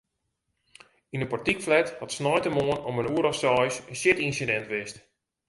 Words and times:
Yn 1.13 1.23
in 1.25 1.31
portykflat 1.33 1.87
hat 1.99 2.15
sneintemoarn 2.15 2.85
om 2.89 2.99
in 3.01 3.11
oere 3.13 3.27
of 3.31 3.37
seis 3.41 3.73
in 3.91 3.99
sjitynsidint 4.01 4.67
west. 4.73 4.95